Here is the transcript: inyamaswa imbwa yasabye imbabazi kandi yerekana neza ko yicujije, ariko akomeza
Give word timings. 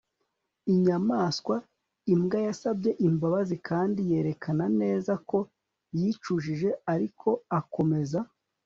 inyamaswa 0.71 1.55
imbwa 2.13 2.37
yasabye 2.47 2.91
imbabazi 3.07 3.55
kandi 3.67 3.99
yerekana 4.11 4.65
neza 4.81 5.13
ko 5.29 5.37
yicujije, 5.99 6.69
ariko 6.93 7.29
akomeza 7.59 8.19